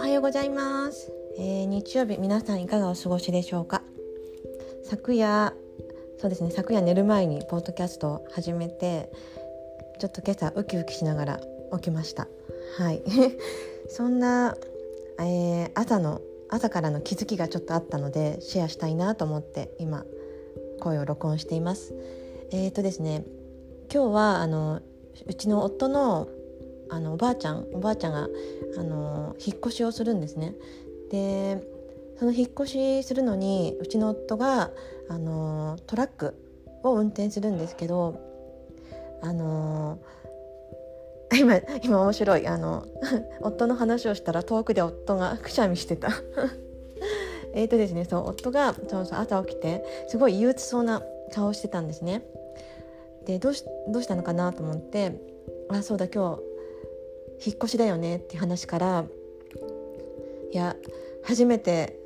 [0.00, 3.82] おはようございます、えー、日曜日皆さんいかがお過ごしでしょうか？
[4.82, 5.52] 昨夜
[6.18, 9.12] そうですね昨夜寝る前にポッドキャストを始めて
[10.00, 11.40] ちょっと今朝ウキウキしながら
[11.74, 12.28] 起きました。
[12.78, 13.02] はい。
[13.88, 14.56] そんな、
[15.18, 20.06] えー、朝の朝からの気づきがちょっとあったのでシェアしたいなと思って今
[20.80, 21.94] 声を録音しています。
[22.52, 23.26] えーとですね
[23.92, 24.80] 今日はあの
[25.26, 26.28] うちの夫の
[26.90, 28.28] あのおばあちゃんおばあちゃんが
[28.76, 30.54] あの引っ越しをするんですね。
[31.10, 31.62] で
[32.18, 34.70] その引っ越しするのにうちの夫が
[35.08, 36.34] あのトラック
[36.82, 38.20] を運転するんですけど
[39.22, 39.98] あの
[41.38, 42.46] 今今面白い。
[42.46, 42.84] あの
[43.40, 46.08] 夫の話をしたら遠くで夫がくしゃみしてた。
[47.54, 52.22] えっとですねそう夫がそうそう朝起きてすごい憂鬱そうな顔をしてたんですね。
[53.26, 55.20] でどうしどうしたのかなと思って
[55.68, 56.49] あそうだ今日
[57.44, 59.04] 引っ越しだよねっていう話から
[60.52, 60.76] いや
[61.24, 61.98] 初めて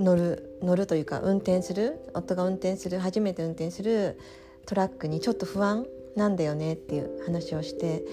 [0.00, 4.18] 乗る乗るというか運転する夫が運転する初めて運転する
[4.66, 8.04] トラックにちょっと不安なんだよねっていう話をして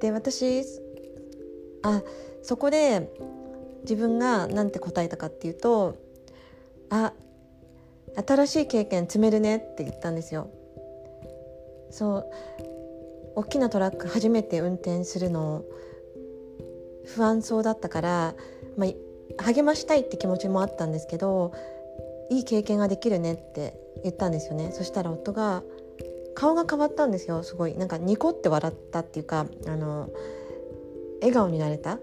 [0.00, 0.62] で私
[1.82, 2.02] あ
[2.42, 3.10] そこで
[3.82, 5.96] 自分が何て答えたかっていうと
[6.90, 7.12] 「あ
[8.26, 10.48] 新しい経験積めるね」って言ったんですよ。
[11.90, 12.30] そう
[13.36, 15.64] 大きなトラック初めて運転するの
[17.04, 18.34] 不安そうだったから、
[18.76, 21.52] まあ、励ましたいって気持ちもあったんですけど
[22.30, 24.70] いい経験ができるねって言ったんですよね。
[24.72, 25.62] そしたら夫が
[26.34, 27.76] 顔が変わったんですよすごい。
[27.76, 30.08] なんかニコって笑ったっていうかあの
[31.20, 31.98] 笑顔になれた。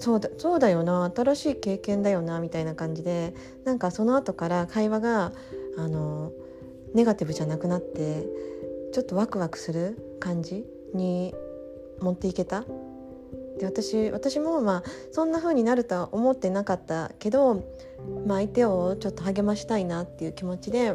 [0.00, 3.32] そうだそうだよな新しい経験だよなみたいな感じで
[3.64, 5.32] なんかその後から会話が
[5.78, 6.32] あの
[6.94, 8.26] ネガティブじゃなくなって
[8.94, 10.64] ちょっとワクワクする感じ
[10.94, 11.34] に
[12.00, 12.64] 持っていけた？
[13.58, 17.56] で私私もまあそんな風になるとは思ってなかったけど、
[18.24, 20.94] まあ、相手をちょっと励ましたいなっていう気持ちで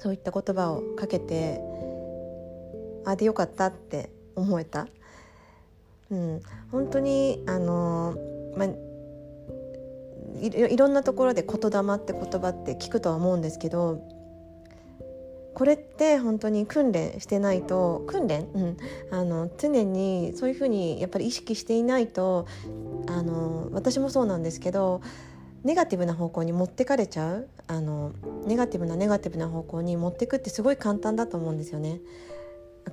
[0.00, 1.62] そういった言葉をかけて
[3.06, 4.86] あでよかったって思えた。
[6.10, 8.14] うん、本当にあの、
[8.54, 8.68] まあ、
[10.42, 14.21] いろんなところで言霊って言葉って聞くとは思うんですけど
[15.54, 18.76] これって本当に訓練してないと訓練、うん、
[19.10, 22.46] あの常にそういうふうにやっぱり意識していないと
[23.06, 25.02] あの私もそうなんですけど
[25.64, 27.48] ネガティブな方向に持ってかれちゃう。
[27.68, 28.12] あの
[28.46, 32.00] ネガティブなネガティブな方向に持ってくってすごい簡単だと思うんですよね。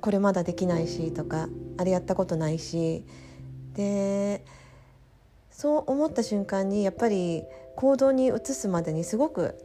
[0.00, 3.04] これまだできないしとかあれやったことないし。
[3.74, 4.44] で
[5.50, 7.44] そう思った瞬間にやっぱり
[7.76, 9.58] 行動に移すまでにすごく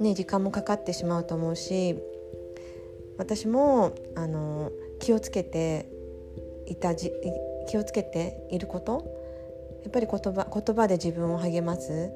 [0.00, 1.96] ね、時間もかかってしまうと思うし
[3.16, 5.88] 私もあの気をつけて
[6.66, 7.12] いたじ
[7.68, 9.04] 気をつけていること
[9.82, 12.10] やっぱり言葉言葉で自分を励ます。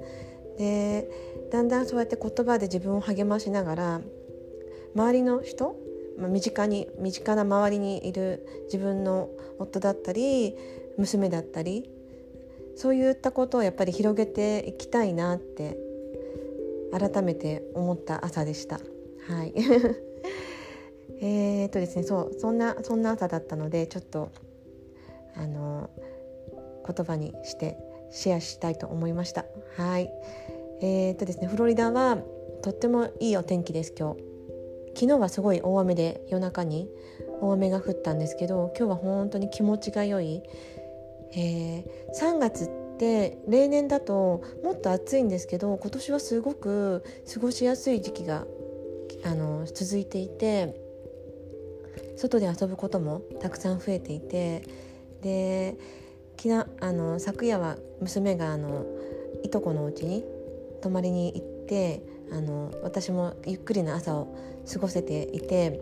[0.56, 1.08] で
[1.52, 4.00] だんだんそうやって言葉で自分を励ましながら
[4.94, 5.76] 周りの人、
[6.18, 9.28] まあ、身近に身近な周りにいる自分の
[9.58, 10.56] 夫だったり
[10.96, 11.88] 娘だったり
[12.74, 15.78] そういったことをやっぱり広げていきたいなって
[16.92, 18.80] 改めて思った朝でした。
[19.28, 19.54] はい
[21.20, 24.30] えっとですねそうそんなそんな朝だったのでちょっと
[25.34, 25.90] あの
[26.86, 27.76] 言葉にして
[28.10, 29.44] シェアしたいと思いました。
[29.76, 30.10] はい
[30.80, 32.18] えー、っとですねフロリダは
[32.62, 34.28] とってもいいお天気です今日。
[34.94, 36.88] 昨日はすごい大雨で夜中に
[37.40, 40.42] 大雨が降ったんですけど今日は本当に気持ちが良い、
[41.36, 41.84] えー、
[42.20, 48.44] 3月で例年だともっと暑いんですけど今年はすごく過ごしやすい時期が
[49.24, 50.74] あの続いていて
[52.16, 54.64] 外で遊ぶこともたくさん増えていて
[55.22, 55.76] で
[56.36, 58.86] きなあの昨夜は娘があの
[59.42, 60.24] いとこのお家に
[60.82, 64.36] 泊まりに行ってあの私もゆっくりな朝を
[64.70, 65.80] 過ごせていて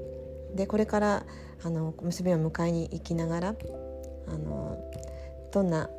[0.54, 1.27] でこれから
[1.65, 3.54] あの娘を迎えに行きながら
[4.28, 4.78] あの
[5.53, 5.91] どんな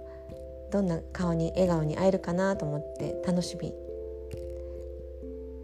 [0.71, 3.73] どんな顔に笑顔に会えるかなと思って楽しみ。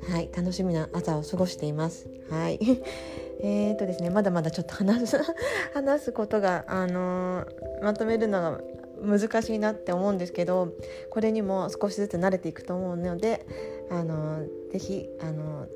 [0.09, 2.07] はい楽しみな朝を過ごしています。
[2.29, 2.59] はい。
[3.41, 5.17] えーとですねまだまだちょっと話す
[5.73, 8.61] 話すことがあのー、まとめるのが
[9.01, 10.73] 難しいなって思うんですけど
[11.09, 13.45] これにも少しずつ慣れていくと思うので
[13.89, 15.67] あのー、ぜひあの、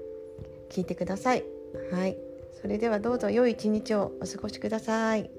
[0.69, 1.43] 聞いてください。
[1.91, 2.17] はい。
[2.61, 5.29] それではどうぞ良い一日をお過ごしください。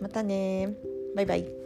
[0.00, 0.74] またね
[1.14, 1.61] バイバイ。